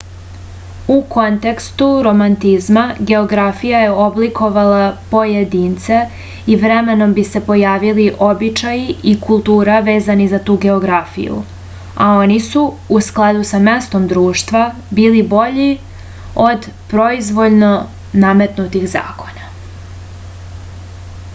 u 0.91 0.93
kontekstu 1.15 1.87
romantizma 2.05 2.85
geografija 3.09 3.81
je 3.81 3.89
oblikovala 4.05 4.79
pojedince 5.11 5.99
i 6.53 6.57
vremenom 6.63 7.13
bi 7.19 7.25
se 7.33 7.41
pojavili 7.51 8.07
običaji 8.29 8.95
i 9.13 9.13
kultura 9.27 9.75
vezani 9.91 10.27
za 10.33 10.39
tu 10.49 10.57
geografiju 10.65 11.37
a 12.07 12.09
oni 12.23 12.39
su 12.47 12.65
u 12.97 13.03
skladu 13.11 13.45
sa 13.53 13.61
mestom 13.69 14.09
društva 14.15 14.65
bili 15.01 15.23
bolji 15.37 15.69
od 16.49 16.69
proizvoljno 16.97 17.73
nametnutih 18.27 18.89
zakona 18.99 19.49